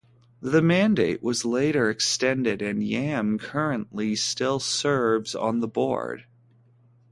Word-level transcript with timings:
This 0.41 0.63
mandate 0.63 1.21
was 1.21 1.45
later 1.45 1.87
extended 1.87 2.59
and 2.63 2.81
Yam 2.83 3.37
currently 3.37 4.15
still 4.15 4.59
serves 4.59 5.35
on 5.35 5.59
the 5.59 5.67
board. 5.67 6.25